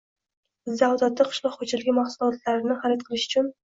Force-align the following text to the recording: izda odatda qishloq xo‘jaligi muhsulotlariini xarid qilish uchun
izda 0.71 0.89
odatda 0.95 1.29
qishloq 1.29 1.59
xo‘jaligi 1.61 1.97
muhsulotlariini 2.01 2.83
xarid 2.85 3.09
qilish 3.09 3.33
uchun 3.35 3.59